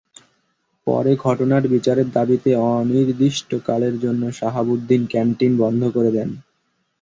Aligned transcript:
পরে 0.87 1.11
ঘটনার 1.17 1.63
বিচারের 1.67 2.07
দাবিতে 2.11 2.49
অনির্দিষ্টকালের 2.71 3.95
জন্য 3.99 4.23
সাহাবুদ্দীন 4.31 5.01
ক্যানটিন 5.07 5.51
বন্ধ 5.57 5.81
করে 5.95 6.11
দেন। 6.11 6.29